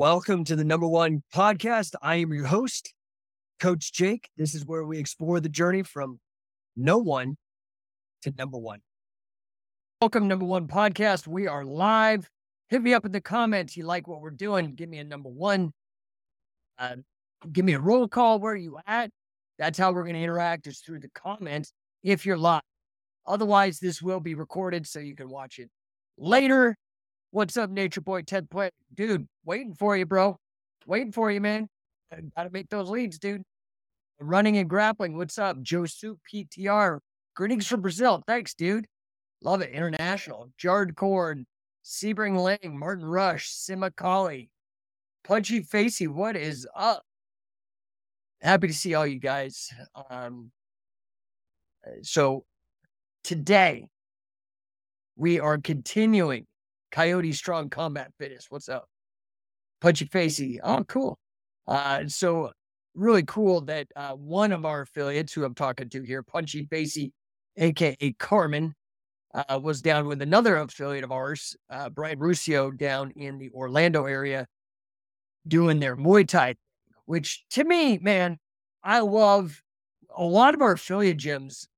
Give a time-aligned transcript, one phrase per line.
[0.00, 1.94] Welcome to the number one podcast.
[2.00, 2.94] I am your host,
[3.60, 4.30] Coach Jake.
[4.34, 6.18] This is where we explore the journey from
[6.74, 7.36] no one
[8.22, 8.80] to number one.
[10.00, 11.26] Welcome, number one podcast.
[11.26, 12.30] We are live.
[12.70, 13.76] Hit me up in the comments.
[13.76, 14.74] You like what we're doing?
[14.74, 15.70] Give me a number one.
[16.78, 16.96] Uh,
[17.52, 18.38] give me a roll call.
[18.38, 19.10] Where are you at?
[19.58, 22.62] That's how we're going to interact is through the comments if you're live.
[23.26, 25.68] Otherwise, this will be recorded so you can watch it
[26.16, 26.74] later.
[27.32, 28.70] What's up, Nature Boy Ted Play?
[28.92, 30.36] Dude, waiting for you, bro.
[30.84, 31.68] Waiting for you, man.
[32.36, 33.44] Gotta make those leads, dude.
[34.18, 35.16] Running and grappling.
[35.16, 35.62] What's up?
[35.62, 36.98] Joe Soup PTR.
[37.36, 38.24] Greetings from Brazil.
[38.26, 38.86] Thanks, dude.
[39.42, 39.70] Love it.
[39.70, 40.50] International.
[40.58, 41.44] Jared Cord,
[41.84, 44.50] Sebring Lang, Martin Rush, Sima Kali,
[45.22, 46.08] Punchy Facey.
[46.08, 47.04] What is up?
[48.40, 49.70] Happy to see all you guys.
[50.10, 50.50] Um,
[52.02, 52.44] so
[53.22, 53.86] today
[55.14, 56.46] we are continuing
[56.90, 58.46] Coyote Strong Combat Fitness.
[58.48, 58.88] What's up?
[59.80, 60.60] Punchy Facey.
[60.62, 61.18] Oh, cool.
[61.66, 62.50] Uh, so
[62.94, 67.12] really cool that uh, one of our affiliates who I'm talking to here, Punchy Facey,
[67.56, 68.74] aka Carmen,
[69.32, 74.06] uh, was down with another affiliate of ours, uh, Brian Ruscio, down in the Orlando
[74.06, 74.46] area,
[75.46, 76.56] doing their Muay Thai,
[77.06, 78.38] which to me, man,
[78.82, 79.62] I love.
[80.16, 81.68] A lot of our affiliate gyms,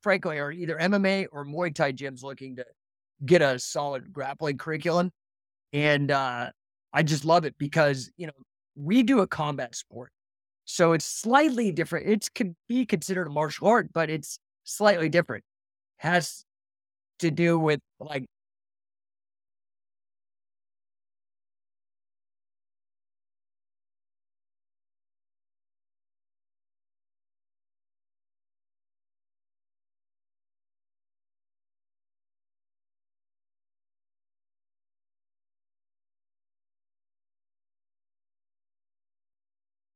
[0.00, 2.64] frankly, are either MMA or Muay Thai gyms looking to
[3.24, 5.10] get a solid grappling curriculum.
[5.72, 6.50] And uh,
[6.92, 8.32] I just love it because, you know,
[8.74, 10.10] we do a combat sport.
[10.64, 12.08] So it's slightly different.
[12.08, 15.44] It could be considered a martial art, but it's slightly different.
[15.98, 16.44] Has
[17.20, 18.26] to do with like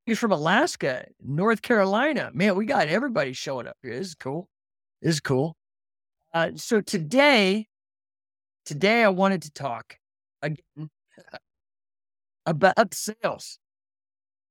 [0.07, 2.31] He's from Alaska, North Carolina.
[2.33, 3.97] Man, we got everybody showing up here.
[3.97, 4.49] This is cool.
[5.03, 5.57] This is cool.
[6.33, 7.67] Uh, so today,
[8.65, 9.97] today I wanted to talk
[10.43, 10.91] again
[12.47, 13.59] about sales.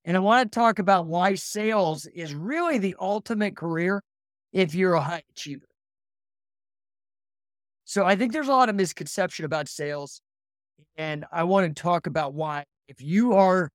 [0.05, 4.01] And I want to talk about why sales is really the ultimate career
[4.53, 5.65] if you're a high achiever.
[7.85, 10.21] So I think there's a lot of misconception about sales.
[10.95, 13.69] And I want to talk about why, if you are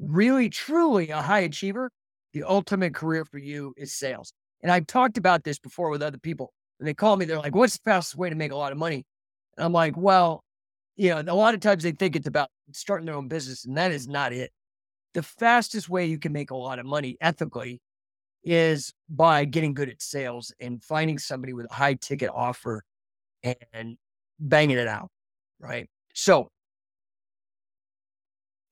[0.00, 1.90] really truly a high achiever,
[2.32, 4.32] the ultimate career for you is sales.
[4.62, 6.52] And I've talked about this before with other people.
[6.78, 8.78] And they call me, they're like, what's the fastest way to make a lot of
[8.78, 9.04] money?
[9.56, 10.42] And I'm like, well,
[10.96, 13.76] you know, a lot of times they think it's about starting their own business, and
[13.76, 14.50] that is not it.
[15.14, 17.80] The fastest way you can make a lot of money ethically
[18.44, 22.84] is by getting good at sales and finding somebody with a high ticket offer
[23.42, 23.96] and
[24.38, 25.10] banging it out.
[25.58, 25.88] Right.
[26.14, 26.48] So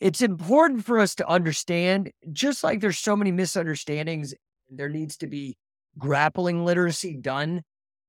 [0.01, 4.35] it's important for us to understand, just like there's so many misunderstandings,
[4.71, 5.57] there needs to be
[5.99, 7.63] grappling literacy done.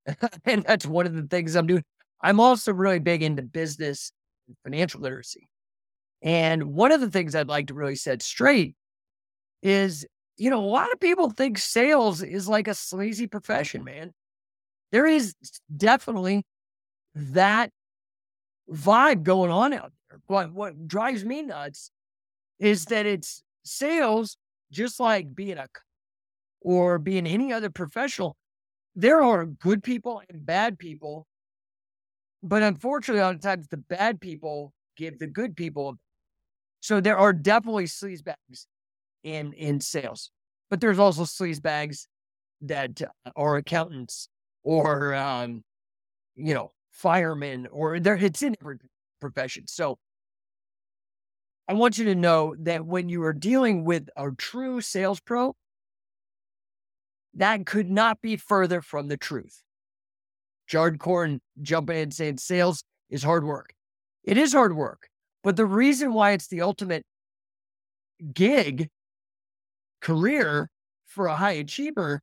[0.46, 1.84] and that's one of the things I'm doing.
[2.22, 4.12] I'm also really big into business
[4.48, 5.48] and financial literacy.
[6.22, 8.76] And one of the things I'd like to really set straight
[9.64, 10.06] is,
[10.38, 14.12] you know, a lot of people think sales is like a sleazy profession, man.
[14.92, 15.34] There is
[15.76, 16.44] definitely
[17.16, 17.72] that
[18.70, 19.92] vibe going on out
[20.28, 21.92] what what drives me nuts
[22.60, 24.38] is that it's sales,
[24.72, 25.68] just like being a
[26.62, 28.36] or being any other professional.
[28.96, 31.26] There are good people and bad people,
[32.44, 35.98] but unfortunately, a lot of times the bad people give the good people.
[36.82, 38.68] So there are definitely sleaze bags
[39.24, 40.32] in in sales,
[40.70, 42.08] but there's also sleaze bags
[42.62, 43.02] that
[43.36, 44.28] are accountants
[44.64, 45.64] or um,
[46.36, 48.78] you know firemen or there it's in every
[49.20, 49.68] profession.
[49.68, 49.98] So
[51.68, 55.56] I want you to know that when you are dealing with a true sales pro,
[57.36, 59.62] that could not be further from the truth.
[60.68, 63.74] Jared Corn jumping in saying sales is hard work.
[64.24, 65.10] It is hard work.
[65.44, 67.04] But the reason why it's the ultimate
[68.34, 68.90] gig
[70.02, 70.70] career
[71.06, 72.22] for a high achiever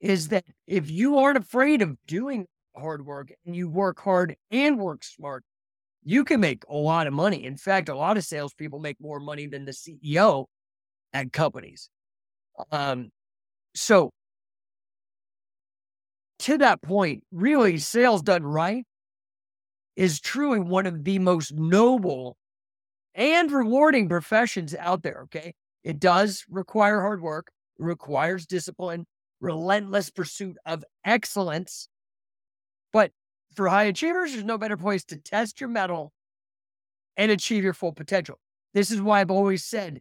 [0.00, 2.46] is that if you aren't afraid of doing
[2.76, 5.44] hard work and you work hard and work smart,
[6.04, 7.44] you can make a lot of money.
[7.44, 10.46] In fact, a lot of salespeople make more money than the CEO
[11.12, 11.88] at companies.
[12.70, 13.10] Um,
[13.74, 14.10] so
[16.40, 18.84] to that point, really, sales done right
[19.96, 22.36] is truly one of the most noble
[23.14, 25.22] and rewarding professions out there.
[25.24, 25.54] Okay.
[25.84, 29.06] It does require hard work, requires discipline,
[29.40, 31.88] relentless pursuit of excellence.
[33.54, 36.12] For high achievers, there's no better place to test your mettle
[37.16, 38.38] and achieve your full potential.
[38.74, 40.00] This is why I've always said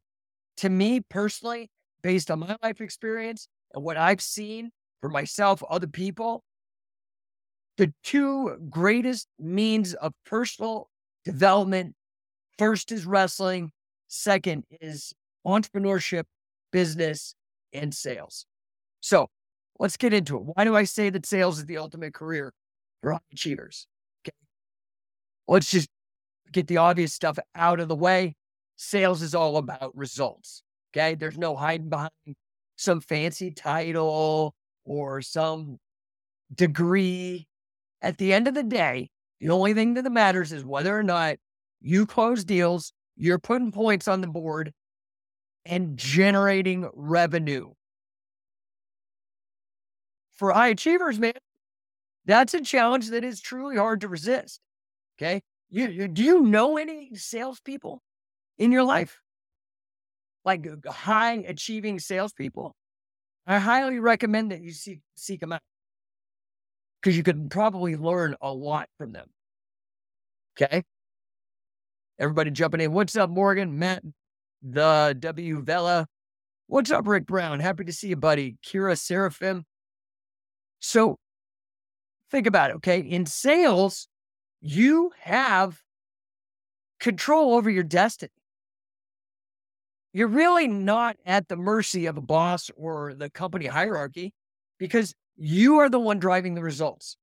[0.57, 1.69] to me personally,
[2.01, 4.71] based on my life experience and what I've seen
[5.01, 6.43] for myself, other people,
[7.77, 10.89] the two greatest means of personal
[11.25, 11.95] development
[12.57, 13.71] first is wrestling,
[14.07, 15.13] second is
[15.45, 16.23] entrepreneurship,
[16.71, 17.35] business,
[17.73, 18.45] and sales.
[18.99, 19.29] So
[19.79, 20.43] let's get into it.
[20.53, 22.53] Why do I say that sales is the ultimate career
[23.03, 23.87] high achievers?
[24.23, 24.35] Okay.
[25.47, 25.89] Let's just
[26.51, 28.35] get the obvious stuff out of the way.
[28.75, 30.63] Sales is all about results.
[30.93, 31.15] Okay.
[31.15, 32.11] There's no hiding behind
[32.75, 34.53] some fancy title
[34.85, 35.77] or some
[36.53, 37.47] degree.
[38.01, 39.09] At the end of the day,
[39.39, 41.37] the only thing that matters is whether or not
[41.81, 44.73] you close deals, you're putting points on the board
[45.65, 47.71] and generating revenue.
[50.35, 51.33] For high achievers, man,
[52.25, 54.59] that's a challenge that is truly hard to resist.
[55.17, 55.41] Okay.
[55.69, 58.01] You, you, do you know any salespeople
[58.57, 59.19] in your life?
[60.43, 62.75] Like high achieving salespeople?
[63.47, 65.61] I highly recommend that you seek, seek them out
[67.01, 69.27] because you could probably learn a lot from them.
[70.59, 70.83] Okay.
[72.19, 72.91] Everybody jumping in.
[72.91, 73.79] What's up, Morgan?
[73.79, 74.03] Matt,
[74.61, 76.05] the W Vela.
[76.67, 77.59] What's up, Rick Brown?
[77.59, 78.57] Happy to see you, buddy.
[78.63, 79.65] Kira Seraphim.
[80.79, 81.17] So
[82.31, 82.77] think about it.
[82.77, 82.99] Okay.
[82.99, 84.07] In sales,
[84.61, 85.81] you have
[86.99, 88.31] control over your destiny.
[90.13, 94.33] You're really not at the mercy of a boss or the company hierarchy
[94.77, 97.15] because you are the one driving the results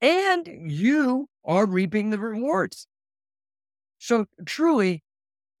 [0.00, 2.86] and you are reaping the rewards.
[3.98, 5.02] So, truly,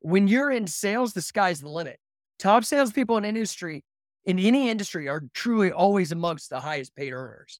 [0.00, 1.98] when you're in sales, the sky's the limit.
[2.38, 3.84] Top salespeople in industry,
[4.24, 7.58] in any industry, are truly always amongst the highest paid earners.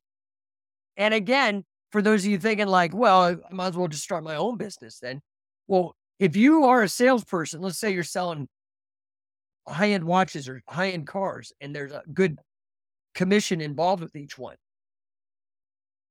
[0.98, 4.24] And again, for those of you thinking like, well, I might as well just start
[4.24, 5.22] my own business then.
[5.68, 8.48] Well, if you are a salesperson, let's say you're selling
[9.66, 12.38] high end watches or high end cars, and there's a good
[13.14, 14.56] commission involved with each one.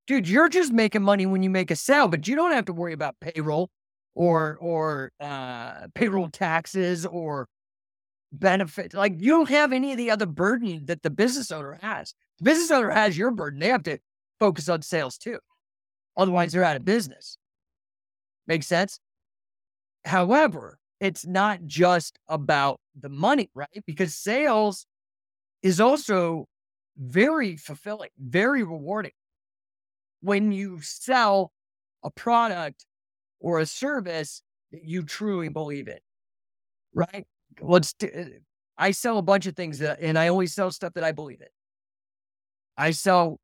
[0.07, 2.73] Dude, you're just making money when you make a sale, but you don't have to
[2.73, 3.69] worry about payroll
[4.15, 7.47] or or uh, payroll taxes or
[8.31, 8.95] benefits.
[8.95, 12.13] Like you don't have any of the other burden that the business owner has.
[12.39, 13.59] The business owner has your burden.
[13.59, 13.99] They have to
[14.39, 15.39] focus on sales too.
[16.15, 17.37] Otherwise, they're out of business.
[18.47, 18.99] Makes sense?
[20.05, 23.83] However, it's not just about the money, right?
[23.85, 24.85] Because sales
[25.61, 26.47] is also
[26.97, 29.11] very fulfilling, very rewarding.
[30.21, 31.51] When you sell
[32.03, 32.85] a product
[33.39, 34.41] or a service
[34.71, 35.99] that you truly believe in,
[36.93, 37.27] right?
[37.61, 37.93] Let's.
[37.93, 38.25] T- uh,
[38.79, 41.41] I sell a bunch of things that, and I only sell stuff that I believe
[41.41, 41.47] in.
[42.77, 43.39] I sell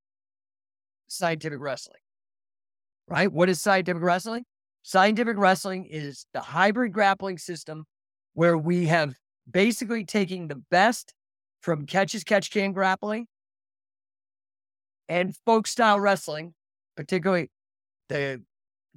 [1.08, 2.02] scientific wrestling,
[3.08, 3.32] right?
[3.32, 4.46] What is scientific wrestling?
[4.84, 7.86] Scientific wrestling is the hybrid grappling system
[8.34, 9.16] where we have
[9.50, 11.14] basically taking the best
[11.62, 13.28] from catch as catch can grappling
[15.08, 16.54] and folk style wrestling,
[16.96, 17.50] particularly
[18.10, 18.42] the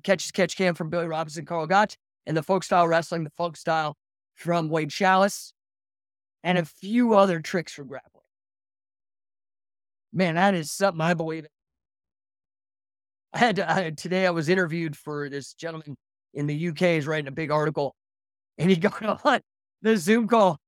[0.02, 3.56] catch catch can from Billy Robinson, Carl Gotch, and the folk style wrestling, the folk
[3.56, 3.96] style
[4.34, 5.52] from Wade Schalles,
[6.42, 8.12] and a few other tricks for grappling.
[10.12, 11.50] Man, that is something I believe in.
[13.32, 14.26] I had, to, I today.
[14.26, 15.96] I was interviewed for this gentleman
[16.34, 16.82] in the UK.
[16.82, 17.94] is writing a big article,
[18.58, 19.40] and he got on
[19.82, 20.58] the Zoom call,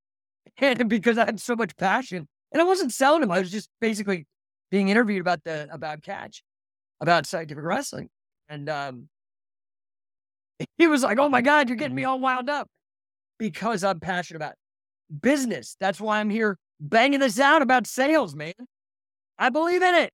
[0.59, 3.69] and because I had so much passion, and I wasn't selling him, I was just
[3.81, 4.27] basically
[4.71, 6.43] being interviewed about the about catch,
[7.01, 8.09] about scientific wrestling,
[8.49, 9.09] and um,
[10.77, 12.69] he was like, "Oh my God, you're getting me all wound up,"
[13.39, 14.55] because I'm passionate about
[15.21, 15.77] business.
[15.81, 18.53] That's why I'm here banging this out about sales, man.
[19.39, 20.13] I believe in it.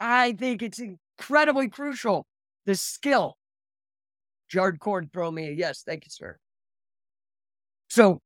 [0.00, 0.80] I think it's
[1.18, 2.26] incredibly crucial.
[2.66, 3.36] The skill.
[4.48, 5.82] Jared Corn throw me a yes.
[5.86, 6.38] Thank you, sir.
[7.88, 8.20] So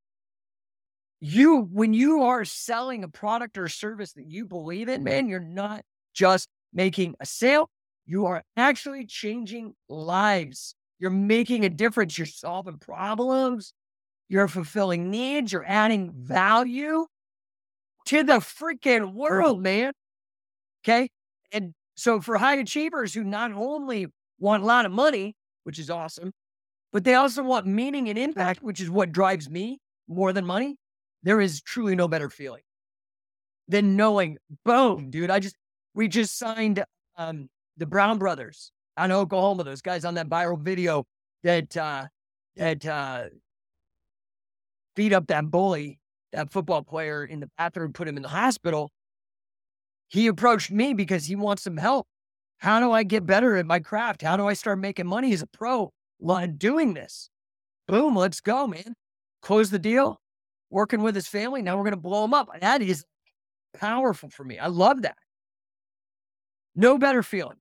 [1.20, 5.40] you when you are selling a product or service that you believe in, man, you're
[5.40, 5.82] not
[6.14, 7.68] just making a sale,
[8.06, 10.74] you are actually changing lives.
[10.98, 12.18] You're making a difference.
[12.18, 13.72] You're solving problems.
[14.28, 15.52] You're fulfilling needs.
[15.52, 17.06] You're adding value
[18.06, 19.92] to the freaking world, man.
[20.84, 21.08] Okay.
[21.98, 24.06] So for high achievers who not only
[24.38, 26.30] want a lot of money, which is awesome,
[26.92, 30.76] but they also want meaning and impact, which is what drives me more than money.
[31.24, 32.62] There is truly no better feeling
[33.66, 35.56] than knowing, boom, dude, I just,
[35.92, 36.84] we just signed
[37.16, 41.04] um, the Brown brothers out of Oklahoma, those guys on that viral video
[41.42, 42.06] that, uh,
[42.54, 43.24] that, uh,
[44.94, 45.98] beat up that bully,
[46.32, 48.92] that football player in the bathroom, put him in the hospital.
[50.08, 52.06] He approached me because he wants some help.
[52.58, 54.22] How do I get better at my craft?
[54.22, 55.92] How do I start making money as a pro
[56.58, 57.30] doing this?
[57.88, 58.94] boom, let's go, man.
[59.42, 60.20] Close the deal,
[60.70, 61.62] working with his family.
[61.62, 62.48] Now we're going to blow him up.
[62.60, 63.04] That is
[63.74, 64.58] powerful for me.
[64.58, 65.16] I love that.
[66.76, 67.56] No better feeling.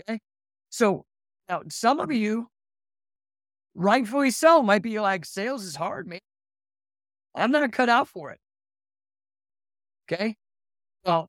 [0.00, 0.20] Okay.
[0.70, 1.06] So
[1.48, 2.48] now some of you,
[3.74, 6.20] rightfully so, might be like, sales is hard, man.
[7.34, 8.38] I'm not cut out for it.
[10.12, 10.36] Okay.
[11.04, 11.28] Well,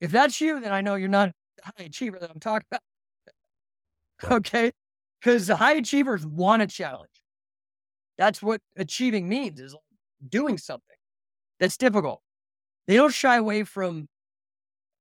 [0.00, 4.32] if that's you, then I know you're not the high achiever that I'm talking about.
[4.32, 4.72] okay.
[5.20, 7.10] Because the high achievers want a challenge.
[8.18, 9.74] That's what achieving means is
[10.28, 10.96] doing something
[11.58, 12.20] that's difficult.
[12.86, 14.08] They don't shy away from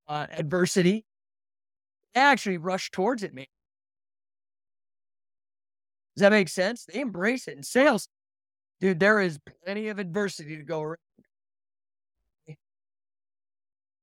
[0.07, 1.05] uh, adversity.
[2.13, 3.45] They actually rush towards it, man.
[6.15, 6.85] Does that make sense?
[6.85, 8.07] They embrace it in sales.
[8.79, 10.97] Dude, there is plenty of adversity to go around.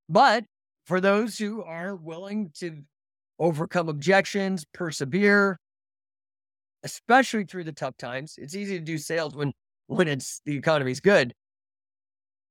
[0.09, 0.45] But
[0.85, 2.83] for those who are willing to
[3.39, 5.59] overcome objections, persevere,
[6.83, 9.53] especially through the tough times, it's easy to do sales when
[9.87, 11.35] when it's the economy's good.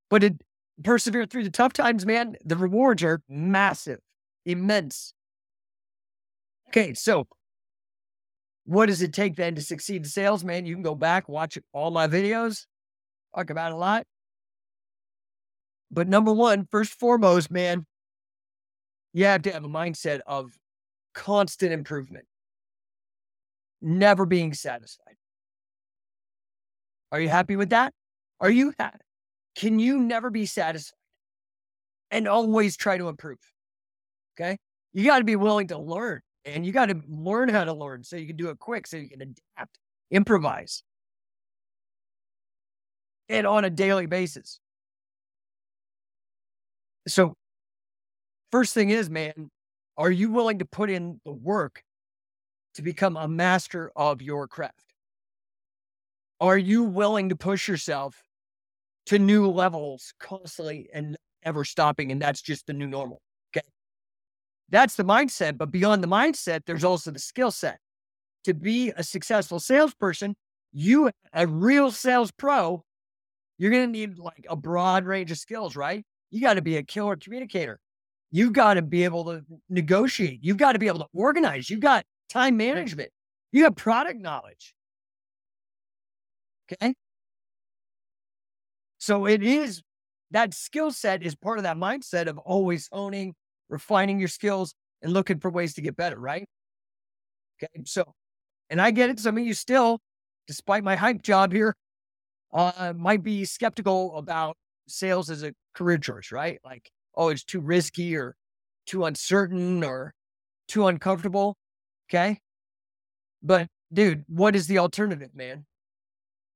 [0.10, 0.42] But it
[0.84, 4.00] persevere through the tough times, man, the rewards are massive,
[4.46, 5.14] immense.
[6.70, 7.28] Okay, so
[8.66, 10.66] what does it take then to succeed in sales, man?
[10.66, 12.66] You can go back, watch all my videos,
[13.36, 14.06] talk about a lot.
[15.90, 17.86] But number one, first foremost, man,
[19.14, 20.52] you have to have a mindset of
[21.14, 22.26] constant improvement,
[23.82, 25.16] never being satisfied.
[27.12, 27.94] Are you happy with that?
[28.40, 29.00] Are you happy?
[29.56, 30.98] Can you never be satisfied
[32.10, 33.40] and always try to improve?
[34.40, 34.58] Okay.
[34.94, 38.04] You got to be willing to learn and you got to learn how to learn
[38.04, 39.78] so you can do it quick, so you can adapt,
[40.10, 40.84] improvise,
[43.30, 44.60] and on a daily basis.
[47.08, 47.36] So,
[48.52, 49.50] first thing is, man,
[49.98, 51.84] are you willing to put in the work
[52.76, 54.94] to become a master of your craft?
[56.40, 58.24] Are you willing to push yourself
[59.08, 62.12] to new levels constantly and ever stopping?
[62.12, 63.22] And that's just the new normal.
[63.56, 63.66] Okay.
[64.70, 65.58] That's the mindset.
[65.58, 67.80] But beyond the mindset, there's also the skill set.
[68.46, 70.36] To be a successful salesperson,
[70.72, 72.84] you, a real sales pro,
[73.60, 76.04] you're going to need like a broad range of skills, right?
[76.32, 77.80] You got to be a killer communicator.
[78.32, 80.40] You've got to be able to negotiate.
[80.42, 81.70] You've got to be able to organize.
[81.70, 83.10] You've got time management.
[83.52, 84.74] You have product knowledge.
[86.72, 86.94] Okay.
[88.98, 89.82] So it is
[90.32, 93.36] that skill set is part of that mindset of always owning,
[93.70, 96.48] refining your skills, and looking for ways to get better, right?
[97.62, 97.84] Okay.
[97.86, 98.14] So,
[98.70, 99.20] and I get it.
[99.20, 100.00] Some of you still,
[100.48, 101.76] despite my hype job here,
[102.54, 104.56] uh, might be skeptical about
[104.88, 106.60] sales as a career choice, right?
[106.64, 108.36] Like, oh, it's too risky or
[108.86, 110.14] too uncertain or
[110.68, 111.58] too uncomfortable.
[112.10, 112.40] Okay.
[113.44, 115.66] But dude, what is the alternative, man?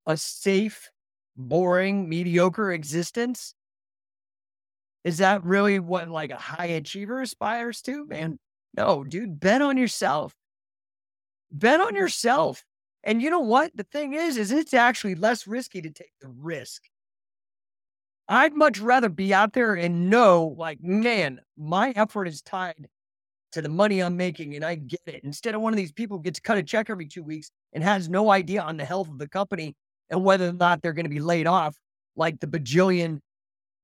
[0.05, 0.89] A safe,
[1.35, 3.53] boring, mediocre existence?
[5.03, 8.39] Is that really what like a high achiever aspires to, man?
[8.75, 10.33] No, dude, bet on yourself.
[11.51, 12.63] Bet on yourself.
[13.03, 13.71] And you know what?
[13.75, 16.83] The thing is, is it's actually less risky to take the risk.
[18.27, 22.87] I'd much rather be out there and know, like, man, my effort is tied
[23.51, 25.23] to the money I'm making and I get it.
[25.23, 28.09] Instead of one of these people gets cut a check every two weeks and has
[28.09, 29.75] no idea on the health of the company
[30.09, 31.75] and whether or not they're going to be laid off,
[32.15, 33.19] like the bajillion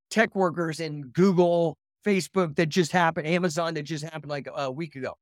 [0.09, 4.95] tech workers in Google, Facebook that just happened, Amazon that just happened like a week
[4.95, 5.13] ago.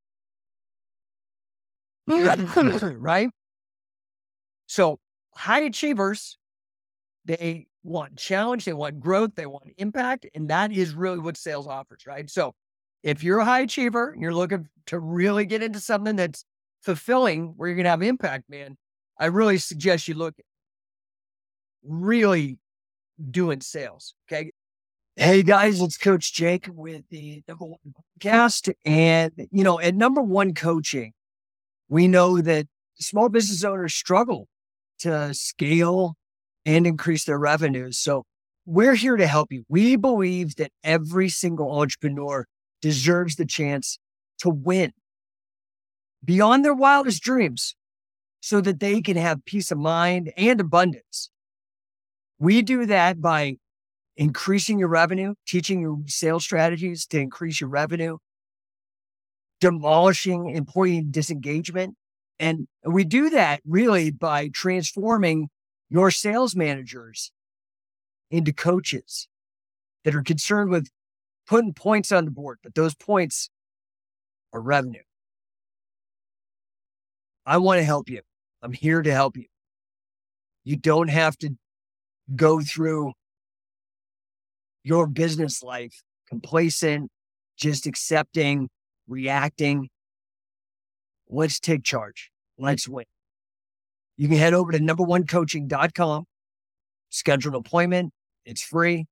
[2.97, 3.29] right?
[4.67, 4.99] So
[5.35, 6.38] high achievers,
[7.25, 10.25] they want challenge, they want growth, they want impact.
[10.36, 12.29] And that is really what sales offers, right?
[12.29, 12.53] So
[13.03, 16.43] if you're a high achiever and you're looking to really get into something that's
[16.81, 18.77] fulfilling where you're going to have impact, man,
[19.17, 20.36] I really suggest you look
[21.83, 22.59] really
[23.31, 24.13] doing sales.
[24.27, 24.51] Okay.
[25.15, 27.79] Hey guys, it's Coach Jake with the number one
[28.21, 28.71] podcast.
[28.86, 31.13] And, you know, at number one coaching,
[31.89, 32.67] we know that
[33.00, 34.48] small business owners struggle
[35.00, 36.15] to scale
[36.66, 37.98] and increase their revenues.
[37.98, 38.24] So
[38.66, 39.63] we're here to help you.
[39.68, 42.46] We believe that every single entrepreneur
[42.82, 44.00] deserves the chance
[44.39, 44.92] to win
[46.24, 47.75] beyond their wildest dreams
[48.42, 51.30] so that they can have peace of mind and abundance.
[52.38, 53.56] We do that by
[54.16, 58.18] increasing your revenue, teaching your sales strategies to increase your revenue,
[59.60, 61.96] demolishing employee disengagement.
[62.39, 65.50] And we do that really by transforming
[65.89, 67.31] your sales managers
[68.31, 69.27] into coaches
[70.03, 70.89] that are concerned with
[71.48, 73.50] putting points on the board, but those points
[74.53, 75.01] are revenue.
[77.46, 78.22] I want to help you.
[78.62, 79.46] I'm here to help you.
[80.63, 81.51] You don't have to
[82.36, 83.13] go through
[84.84, 87.10] your business life complacent,
[87.58, 88.69] just accepting,
[89.08, 89.89] reacting.
[91.27, 92.31] Let's take charge.
[92.58, 93.05] Let's win.
[94.19, 96.25] You can head over to numberonecoaching.com,
[97.09, 98.11] schedule an appointment.
[98.43, 99.05] It's free.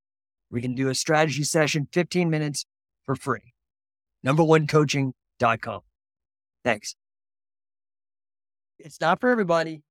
[0.51, 2.65] We can do a strategy session, 15 minutes
[3.05, 3.53] for free.
[4.25, 5.79] Numberonecoaching.com.
[6.65, 6.95] Thanks.
[8.79, 9.81] It's not for everybody,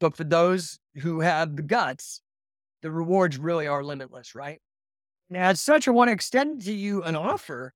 [0.00, 2.22] but for those who have the guts,
[2.80, 4.62] the rewards really are limitless, right?
[5.28, 7.74] Now, as such, I want to extend to you an offer.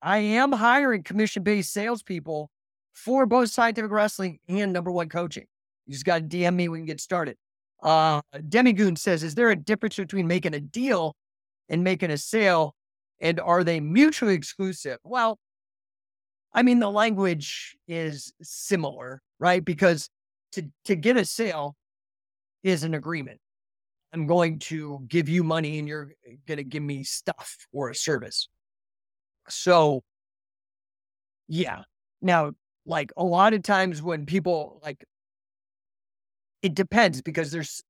[0.00, 2.50] I am hiring commission based salespeople
[2.94, 5.44] for both scientific wrestling and number one coaching.
[5.86, 6.68] You just got to DM me.
[6.68, 7.36] We can get started.
[7.82, 11.14] Uh, Demigoon says, Is there a difference between making a deal
[11.68, 12.74] and making a sale?
[13.20, 14.98] And are they mutually exclusive?
[15.04, 15.38] Well,
[16.52, 19.64] I mean, the language is similar, right?
[19.64, 20.08] Because
[20.52, 21.76] to, to get a sale
[22.62, 23.40] is an agreement.
[24.12, 26.12] I'm going to give you money and you're
[26.46, 28.48] going to give me stuff or a service.
[29.48, 30.04] So,
[31.48, 31.82] yeah.
[32.22, 32.52] Now,
[32.86, 35.04] like a lot of times when people like,
[36.64, 37.82] it depends because there's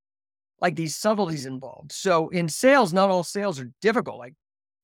[0.61, 1.93] like these subtleties involved.
[1.93, 4.19] So in sales, not all sales are difficult.
[4.19, 4.35] Like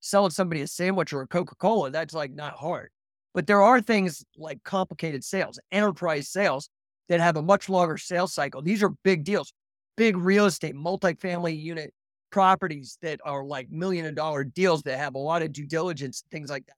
[0.01, 2.91] selling somebody a sandwich or a Coca Cola, that's like not hard.
[3.35, 6.71] But there are things like complicated sales, enterprise sales
[7.09, 8.63] that have a much longer sales cycle.
[8.63, 9.53] These are big deals
[9.97, 11.93] big real estate, multifamily unit
[12.31, 16.49] properties that are like million dollar deals that have a lot of due diligence, things
[16.49, 16.77] like that.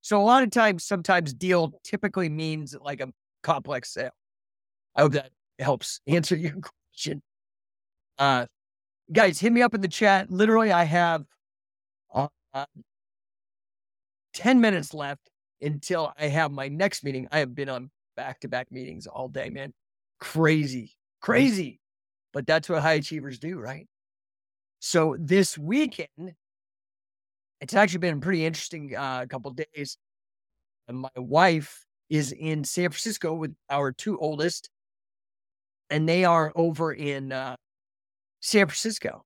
[0.00, 3.12] So a lot of times, sometimes deal typically means like a
[3.44, 4.10] complex sale.
[4.96, 6.54] I hope that helps answer your
[6.92, 7.22] question.
[8.18, 8.46] Uh,
[9.12, 10.30] guys, hit me up in the chat.
[10.30, 11.24] Literally, I have
[12.14, 12.66] uh,
[14.34, 15.30] 10 minutes left
[15.60, 17.26] until I have my next meeting.
[17.32, 19.72] I have been on back to back meetings all day, man.
[20.20, 21.80] Crazy, crazy
[22.34, 23.86] but that's what high achievers do, right?
[24.80, 26.34] So this weekend,
[27.60, 29.96] it's actually been a pretty interesting uh, couple days.
[30.88, 34.68] And my wife is in San Francisco with our two oldest,
[35.90, 37.56] and they are over in uh,
[38.40, 39.24] San Francisco.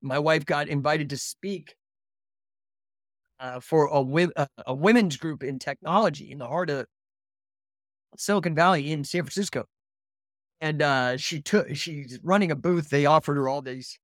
[0.00, 1.74] My wife got invited to speak
[3.40, 6.86] uh, for a, uh, a women's group in technology in the heart of
[8.16, 9.64] Silicon Valley in San Francisco
[10.60, 12.90] and uh, she took she's running a booth.
[12.90, 13.98] They offered her all these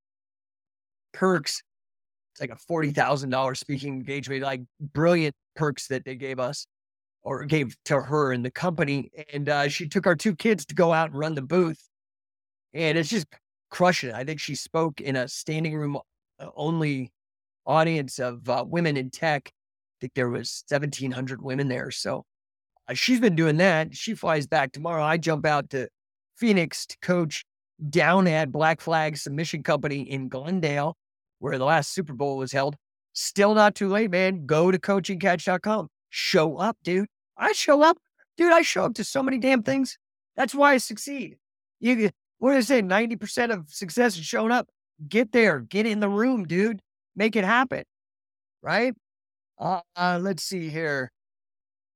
[1.12, 1.62] perks.
[2.32, 6.66] It's like a forty thousand dollars speaking engagement, like brilliant perks that they gave us
[7.24, 9.10] or gave to her and the company.
[9.32, 11.88] And uh, she took our two kids to go out and run the booth,
[12.72, 13.26] and it's just
[13.70, 14.12] crushing.
[14.12, 15.98] I think she spoke in a standing room
[16.38, 17.10] uh, only
[17.66, 19.50] audience of uh, women in tech.
[19.54, 21.90] I think there was seventeen hundred women there.
[21.90, 22.24] So
[22.88, 23.94] uh, she's been doing that.
[23.96, 25.02] She flies back tomorrow.
[25.02, 25.88] I jump out to
[26.36, 27.44] Phoenix to coach
[27.90, 30.96] down at Black Flag Submission Company in Glendale,
[31.38, 32.76] where the last Super Bowl was held.
[33.12, 34.44] Still not too late, man.
[34.44, 35.88] Go to coachingcatch.com.
[36.10, 37.08] Show up, dude.
[37.36, 37.98] I show up.
[38.36, 39.98] Dude, I show up to so many damn things.
[40.36, 41.36] That's why I succeed.
[41.80, 42.82] You what do they say?
[42.82, 44.68] 90% of success is showing up.
[45.08, 45.60] Get there.
[45.60, 46.80] Get in the room, dude.
[47.16, 47.84] Make it happen.
[48.62, 48.94] Right?
[49.58, 51.10] Uh, uh let's see here.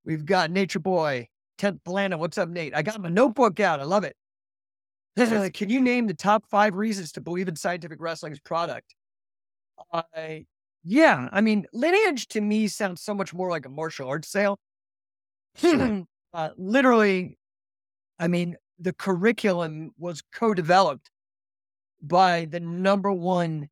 [0.05, 2.19] We've got Nature Boy, 10th Planet.
[2.19, 2.75] What's up, Nate?
[2.75, 3.81] I got my notebook out.
[3.81, 4.17] I love it.
[5.55, 8.95] Can you name the top five reasons to believe in scientific wrestling's product?
[9.93, 10.03] Uh,
[10.85, 14.59] yeah, I mean, lineage to me sounds so much more like a martial arts sale.
[16.35, 17.39] uh, literally,
[18.19, 21.11] I mean, the curriculum was co-developed
[22.03, 23.69] by the number one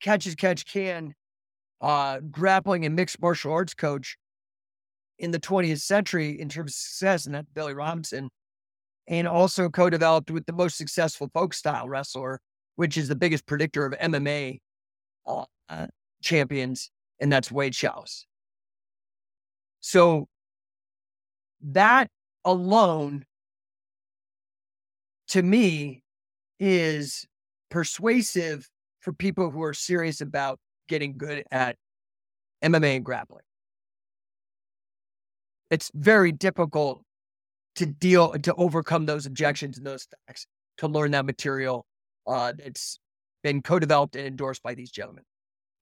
[0.00, 1.14] catch as catch can
[1.80, 4.16] uh, grappling and mixed martial arts coach
[5.18, 8.30] in the 20th century in terms of success, and that's Billy Robinson
[9.08, 12.40] and also co-developed with the most successful folk style wrestler,
[12.76, 14.58] which is the biggest predictor of MMA
[15.26, 15.86] uh,
[16.22, 18.26] champions, and that's Wade Schalles.
[19.80, 20.28] So
[21.72, 22.08] that
[22.44, 23.24] alone,
[25.28, 26.02] to me,
[26.58, 27.26] is
[27.70, 28.68] persuasive
[29.00, 31.76] for people who are serious about getting good at
[32.64, 33.42] MMA and grappling.
[35.70, 37.02] It's very difficult
[37.76, 40.46] to deal to overcome those objections and those facts
[40.78, 41.84] to learn that material
[42.26, 42.98] uh, it's
[43.42, 45.24] been co-developed and endorsed by these gentlemen.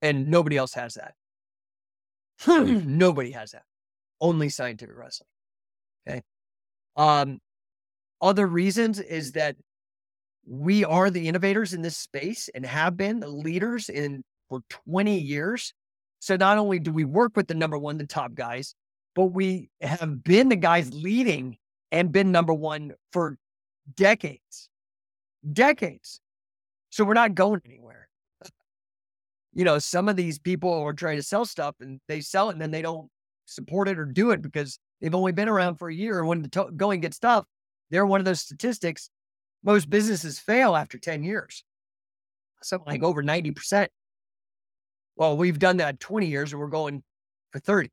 [0.03, 1.15] And nobody else has that.
[2.47, 3.63] Nobody has that.
[4.21, 5.29] Only scientific wrestling
[6.07, 6.23] okay
[6.97, 7.39] um
[8.21, 9.57] other reasons is that
[10.47, 15.19] we are the innovators in this space and have been the leaders in for 20
[15.19, 15.73] years
[16.21, 18.75] so not only do we work with the number one the top guys
[19.15, 21.57] but we have been the guys leading
[21.93, 23.39] and been number one for
[23.97, 24.69] decades.
[25.53, 26.21] Decades.
[26.91, 28.09] So we're not going anywhere.
[29.53, 32.55] You know, some of these people are trying to sell stuff and they sell it
[32.55, 33.09] and then they don't
[33.47, 36.19] support it or do it because they've only been around for a year.
[36.19, 37.45] And when the to- going gets tough,
[37.91, 39.11] they're one of those statistics.
[39.63, 41.63] Most businesses fail after 10 years,
[42.63, 43.89] something like over 90%.
[45.17, 47.03] Well, we've done that 20 years and we're going
[47.53, 47.91] for 30,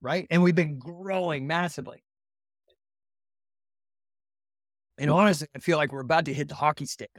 [0.00, 0.26] right?
[0.30, 2.02] And we've been growing massively.
[4.96, 5.14] And mm.
[5.14, 7.10] honestly, I feel like we're about to hit the hockey stick.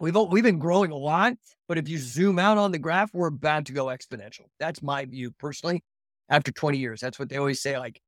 [0.00, 1.34] We've we've been growing a lot,
[1.68, 4.46] but if you zoom out on the graph, we're about to go exponential.
[4.58, 5.84] That's my view personally.
[6.30, 7.76] After 20 years, that's what they always say.
[7.76, 8.00] Like,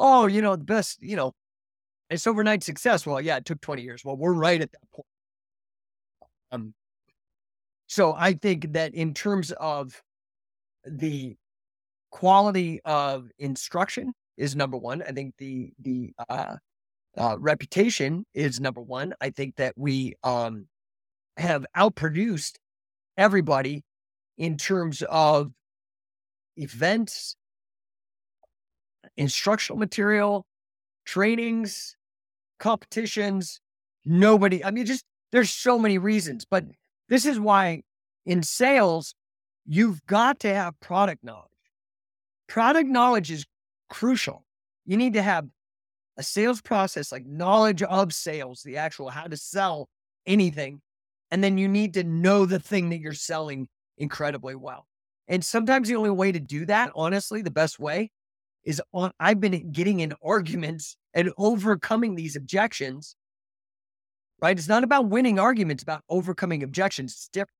[0.00, 1.32] oh, you know, the best, you know,
[2.08, 3.06] it's overnight success.
[3.06, 4.04] Well, yeah, it took 20 years.
[4.04, 5.06] Well, we're right at that point.
[6.50, 6.74] Um,
[7.86, 10.02] so I think that in terms of
[10.84, 11.36] the
[12.10, 15.02] quality of instruction is number one.
[15.02, 16.56] I think the the uh,
[17.16, 19.14] uh, reputation is number one.
[19.20, 20.66] I think that we um,
[21.36, 22.54] have outproduced
[23.16, 23.84] everybody
[24.38, 25.52] in terms of
[26.56, 27.36] events,
[29.16, 30.46] instructional material,
[31.04, 31.96] trainings,
[32.58, 33.60] competitions.
[34.04, 36.64] Nobody, I mean, just there's so many reasons, but
[37.08, 37.82] this is why
[38.26, 39.14] in sales,
[39.66, 41.46] you've got to have product knowledge.
[42.48, 43.44] Product knowledge is
[43.88, 44.44] crucial.
[44.86, 45.46] You need to have
[46.16, 49.88] a sales process, like knowledge of sales, the actual how to sell
[50.26, 50.80] anything.
[51.30, 54.86] And then you need to know the thing that you're selling incredibly well.
[55.28, 58.10] And sometimes the only way to do that, honestly, the best way
[58.64, 59.12] is on.
[59.20, 63.16] I've been getting in arguments and overcoming these objections,
[64.40, 64.56] right?
[64.56, 67.12] It's not about winning arguments, about overcoming objections.
[67.12, 67.59] It's different.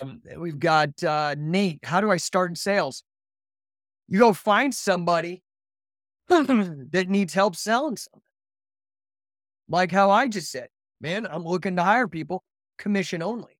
[0.00, 1.80] Um, we've got uh, Nate.
[1.84, 3.04] How do I start in sales?
[4.08, 5.42] You go find somebody
[6.28, 8.22] that needs help selling something.
[9.68, 10.68] Like how I just said,
[11.00, 12.42] man, I'm looking to hire people
[12.78, 13.56] commission only.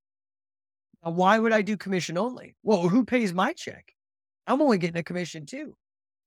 [1.05, 2.57] Now, why would I do commission only?
[2.63, 3.93] Well, who pays my check?
[4.47, 5.77] I'm only getting a commission too.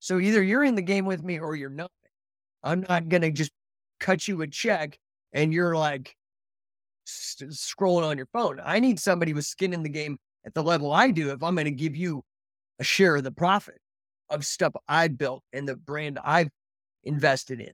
[0.00, 1.90] So either you're in the game with me or you're not.
[2.62, 3.52] I'm not going to just
[4.00, 4.98] cut you a check
[5.32, 6.16] and you're like,
[7.06, 8.60] scrolling on your phone.
[8.64, 11.54] I need somebody with skin in the game at the level I do if I'm
[11.54, 12.22] going to give you
[12.78, 13.78] a share of the profit
[14.30, 16.48] of stuff I've built and the brand I've
[17.02, 17.72] invested in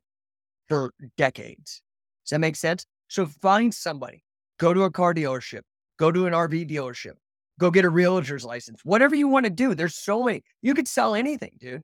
[0.68, 1.82] for decades.
[2.24, 2.84] Does that make sense?
[3.08, 4.22] So find somebody,
[4.58, 5.62] go to a car dealership,
[5.98, 7.14] go to an RV dealership,
[7.58, 9.74] go get a realtor's license, whatever you want to do.
[9.74, 11.82] There's so many, you could sell anything, dude.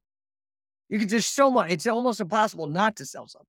[0.88, 1.70] You could just so much.
[1.70, 3.48] It's almost impossible not to sell something.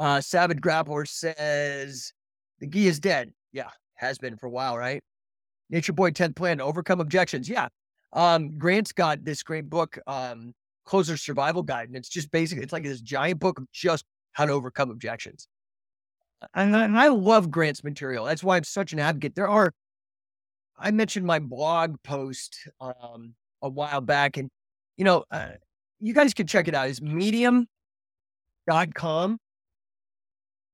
[0.00, 2.12] Uh, Savage Grappler says
[2.58, 3.32] the gi is dead.
[3.52, 5.02] Yeah, has been for a while, right?
[5.68, 7.50] Nature Boy 10th Plan to Overcome Objections.
[7.50, 7.68] Yeah.
[8.14, 10.54] Um, Grant's got this great book, um,
[10.86, 11.88] Closer Survival Guide.
[11.88, 15.46] And it's just basically, it's like this giant book of just how to overcome objections.
[16.54, 18.24] And I, and I love Grant's material.
[18.24, 19.34] That's why I'm such an advocate.
[19.34, 19.70] There are,
[20.78, 24.48] I mentioned my blog post um, a while back, and,
[24.96, 25.50] you know, uh,
[26.00, 26.88] you guys can check it out.
[26.88, 27.66] It's medium.com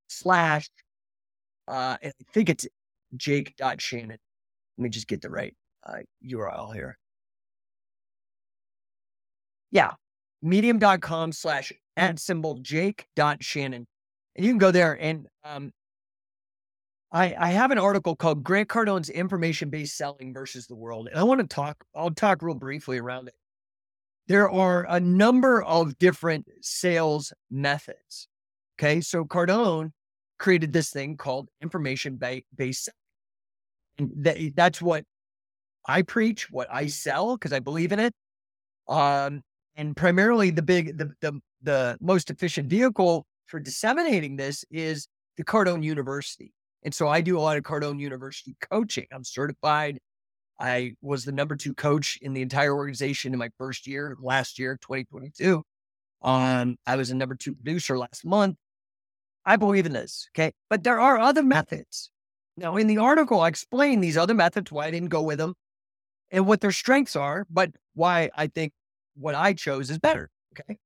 [0.07, 0.69] slash,
[1.67, 2.67] uh, I think it's
[3.15, 4.17] jake.shannon.
[4.77, 6.97] Let me just get the right uh, URL here.
[9.71, 9.91] Yeah,
[10.41, 13.87] medium.com slash at symbol jake.shannon.
[14.35, 15.71] And you can go there and um,
[17.11, 21.07] I, I have an article called Grant Cardone's Information Based Selling versus the World.
[21.09, 23.33] And I want to talk, I'll talk real briefly around it.
[24.27, 28.27] There are a number of different sales methods.
[28.77, 28.99] Okay.
[29.01, 29.91] So Cardone
[30.37, 32.19] created this thing called information
[32.55, 32.89] based
[33.97, 35.03] and that, that's what
[35.87, 38.13] I preach, what I sell because I believe in it.
[38.87, 39.41] Um,
[39.75, 45.43] and primarily the big, the, the, the most efficient vehicle for disseminating this is the
[45.43, 46.53] Cardone University.
[46.83, 49.07] And so I do a lot of Cardone University coaching.
[49.11, 49.99] I'm certified.
[50.59, 54.57] I was the number two coach in the entire organization in my first year, last
[54.57, 55.63] year, 2022.
[56.23, 58.55] Um, I was a number two producer last month.
[59.47, 60.29] I believe in this.
[60.35, 60.51] Okay.
[60.69, 62.11] But there are other methods.
[62.57, 65.55] Now, in the article, I explain these other methods, why I didn't go with them
[66.31, 68.73] and what their strengths are, but why I think
[69.15, 70.29] what I chose is better.
[70.53, 70.77] Okay.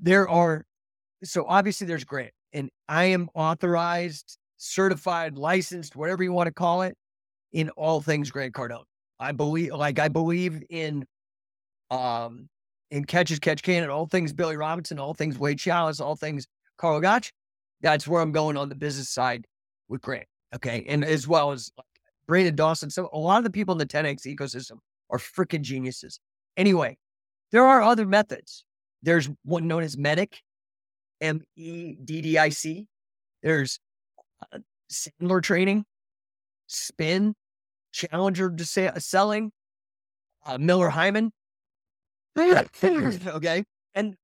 [0.00, 0.64] There are,
[1.22, 6.82] so obviously there's Grant, and I am authorized certified, licensed, whatever you want to call
[6.82, 6.96] it,
[7.52, 8.84] in all things Grant Cardone.
[9.20, 11.04] I believe, like I believe in,
[11.90, 12.48] um,
[12.90, 16.46] in catches, catch can, and all things Billy Robinson, all things Wade Schalles, all things
[16.78, 17.32] Carl Gotch.
[17.80, 19.46] That's where I'm going on the business side
[19.88, 20.26] with Grant.
[20.54, 21.86] Okay, and as well as like
[22.26, 22.90] Brandon Dawson.
[22.90, 24.78] So a lot of the people in the 10x ecosystem
[25.10, 26.20] are freaking geniuses.
[26.56, 26.96] Anyway,
[27.52, 28.64] there are other methods.
[29.02, 30.34] There's one known as MEDDIC,
[31.20, 32.86] M E D D I C.
[33.42, 33.78] There's
[34.52, 34.58] uh,
[34.90, 35.84] Sandler training,
[36.66, 37.34] Spin,
[37.92, 39.52] Challenger to say, uh, selling,
[40.44, 41.30] uh, Miller Heiman.
[42.38, 43.64] okay.
[43.94, 44.16] And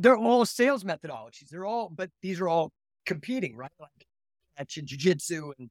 [0.00, 1.48] they're all sales methodologies.
[1.50, 2.72] They're all, but these are all
[3.04, 3.70] competing, right?
[3.78, 5.70] Like jiu-jitsu and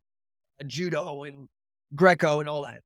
[0.61, 1.47] uh, judo and
[1.95, 2.81] Greco and all that.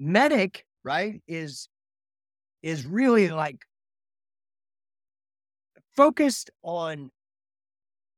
[0.00, 1.68] MEDDIC, right, is
[2.62, 3.58] is really like
[5.94, 7.10] focused on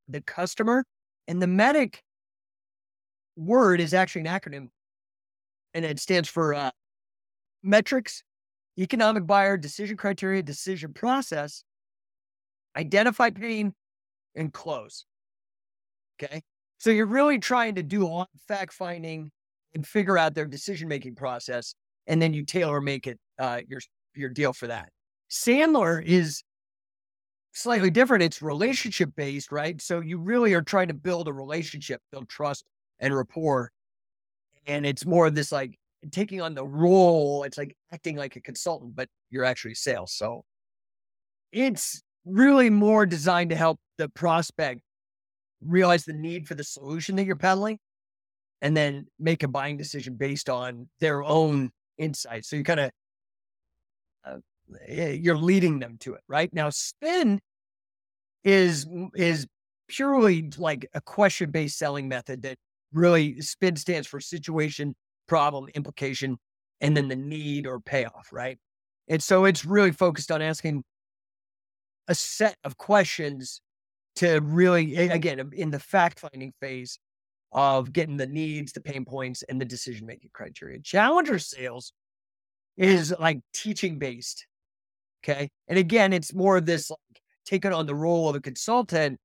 [0.07, 0.83] the customer
[1.27, 1.97] and the MEDDIC
[3.35, 4.69] word is actually an acronym
[5.73, 6.71] and it stands for uh,
[7.61, 8.23] metrics,
[8.79, 11.63] economic buyer, decision criteria, decision process,
[12.77, 13.73] identify pain,
[14.35, 15.05] and close.
[16.21, 16.41] Okay.
[16.77, 19.31] So you're really trying to do a fact finding
[19.73, 21.73] and figure out their decision making process,
[22.05, 23.81] and then you tailor make it uh, your
[24.15, 24.89] your deal for that.
[25.29, 26.43] Sandler is
[27.51, 28.23] slightly different.
[28.23, 29.81] It's relationship based, right?
[29.81, 32.65] So you really are trying to build a relationship, build trust
[32.99, 33.71] and rapport,
[34.65, 35.77] and it's more of this like
[36.11, 37.43] taking on the role.
[37.43, 40.13] It's like acting like a consultant, but you're actually sales.
[40.13, 40.45] So
[41.51, 44.81] it's really more designed to help the prospect
[45.61, 47.79] realize the need for the solution that you're peddling
[48.61, 52.49] and then make a buying decision based on their own insights.
[52.49, 52.91] So you kind of
[54.25, 54.37] uh,
[54.87, 56.53] you're leading them to it, right?
[56.53, 57.39] Now spin
[58.43, 58.85] is
[59.15, 59.47] is
[59.87, 62.57] purely like a question based selling method that
[62.93, 64.95] really spin stands for situation,
[65.27, 66.37] problem, implication,
[66.81, 68.57] and then the need or payoff, right?
[69.07, 70.83] And so it's really focused on asking
[72.07, 73.61] a set of questions
[74.17, 76.99] to really, again, um, in the fact finding phase
[77.51, 80.79] of getting the needs, the pain points, and the decision making criteria.
[80.79, 81.93] Challenger sales
[82.77, 84.47] is like teaching based.
[85.23, 85.49] Okay.
[85.67, 89.19] And again, it's more of this like taking on the role of a consultant,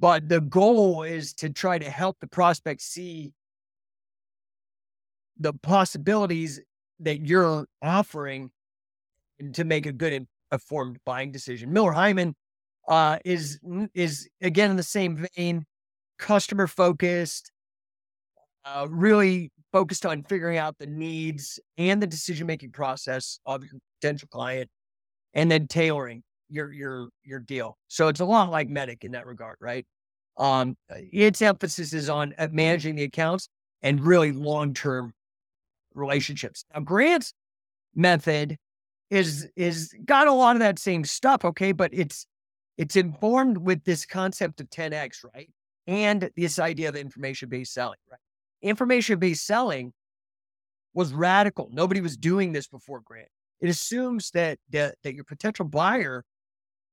[0.00, 3.32] but the goal is to try to help the prospect see
[5.38, 6.60] the possibilities
[7.00, 8.50] that you're offering
[9.52, 11.72] to make a good informed buying decision.
[11.72, 12.32] Miller Heiman
[12.88, 13.58] uh, is
[13.94, 15.64] is again in the same vein,
[16.18, 17.50] customer focused,
[18.64, 23.72] uh, really focused on figuring out the needs and the decision making process of your
[24.00, 24.68] potential client,
[25.34, 27.76] and then tailoring your your your deal.
[27.88, 29.84] So it's a lot like MEDDIC in that regard, right?
[30.36, 33.48] Um, its emphasis is on uh, managing the accounts
[33.82, 35.12] and really long term
[35.94, 36.64] relationships.
[36.74, 37.32] Now, Grant's
[37.94, 38.56] method
[39.10, 42.26] is is got a lot of that same stuff, okay, but it's
[42.76, 45.50] it's informed with this concept of 10x, right?
[45.86, 48.20] And this idea of information based selling, right?
[48.62, 49.92] Information based selling
[50.92, 51.70] was radical.
[51.72, 53.28] Nobody was doing this before Grant.
[53.60, 56.24] It assumes that, that that your potential buyer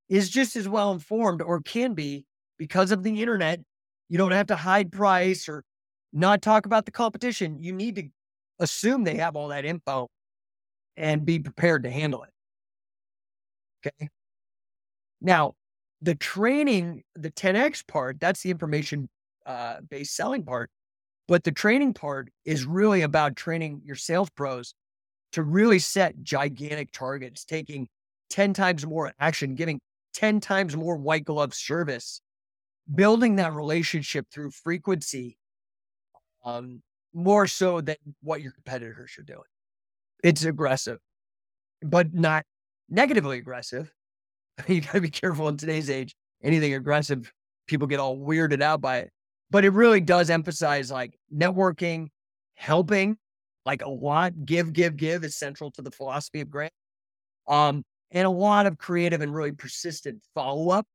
[0.09, 2.25] is just as well informed or can be
[2.57, 3.59] because of the internet.
[4.09, 5.63] You don't have to hide price or
[6.11, 7.57] not talk about the competition.
[7.59, 8.03] You need to
[8.59, 10.09] assume they have all that info
[10.97, 12.29] and be prepared to handle it.
[13.85, 14.09] Okay.
[15.21, 15.55] Now,
[16.01, 19.09] the training, the 10x part, that's the information
[19.45, 20.69] uh, based selling part.
[21.27, 24.73] But the training part is really about training your sales pros
[25.31, 27.87] to really set gigantic targets, taking
[28.29, 29.79] 10 times more action, giving
[30.13, 32.21] 10 times more white glove service,
[32.93, 35.37] building that relationship through frequency,
[36.43, 36.81] um,
[37.13, 39.43] more so than what your competitors are doing.
[40.23, 40.99] It's aggressive,
[41.81, 42.45] but not
[42.89, 43.91] negatively aggressive.
[44.67, 46.15] you got to be careful in today's age.
[46.41, 47.31] Anything aggressive,
[47.67, 49.11] people get all weirded out by it.
[49.51, 52.07] But it really does emphasize like networking,
[52.55, 53.17] helping,
[53.65, 54.45] like a lot.
[54.45, 56.73] Give, give, give is central to the philosophy of Grant.
[57.47, 60.85] Um, and a lot of creative and really persistent follow up.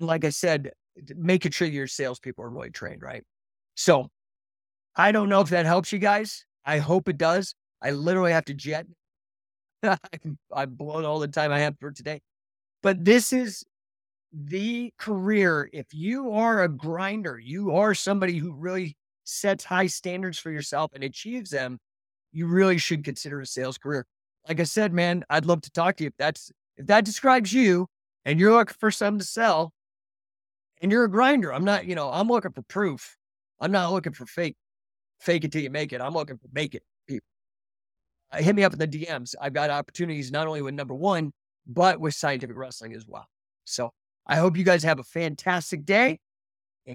[0.00, 0.70] Like I said,
[1.16, 3.24] making sure your salespeople are really trained, right?
[3.74, 4.08] So
[4.96, 6.44] I don't know if that helps you guys.
[6.64, 7.54] I hope it does.
[7.82, 8.86] I literally have to jet.
[9.82, 12.20] I'm blown all the time I have for today.
[12.82, 13.64] But this is
[14.32, 15.68] the career.
[15.72, 20.92] If you are a grinder, you are somebody who really sets high standards for yourself
[20.94, 21.78] and achieves them,
[22.32, 24.06] you really should consider a sales career.
[24.48, 26.08] Like I said, man, I'd love to talk to you.
[26.08, 27.86] If that's if that describes you
[28.24, 29.72] and you're looking for something to sell
[30.80, 31.52] and you're a grinder.
[31.52, 33.16] I'm not, you know, I'm looking for proof.
[33.60, 34.56] I'm not looking for fake,
[35.20, 36.00] fake it till you make it.
[36.00, 36.82] I'm looking for make it
[38.34, 39.34] hit me up in the DMs.
[39.40, 41.32] I've got opportunities not only with number one,
[41.66, 43.26] but with scientific wrestling as well.
[43.64, 43.90] So
[44.26, 46.18] I hope you guys have a fantastic day.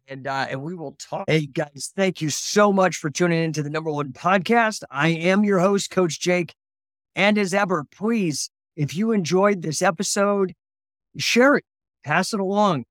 [0.07, 1.25] And uh, and we will talk.
[1.27, 4.81] Hey guys, thank you so much for tuning into the number one podcast.
[4.89, 6.55] I am your host, Coach Jake.
[7.15, 10.55] And as ever, please, if you enjoyed this episode,
[11.17, 11.65] share it,
[12.03, 12.85] pass it along,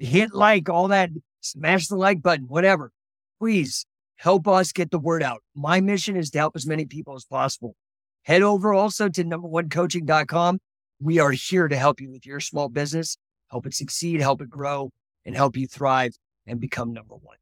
[0.00, 2.90] hit like, all that, smash the like button, whatever.
[3.38, 3.86] Please
[4.20, 5.42] help us get the word out.
[5.54, 7.74] My mission is to help as many people as possible.
[8.24, 10.58] Head over also to number1coaching.com.
[11.00, 13.16] We are here to help you with your small business,
[13.50, 14.90] help it succeed, help it grow,
[15.24, 16.12] and help you thrive
[16.46, 17.38] and become number one.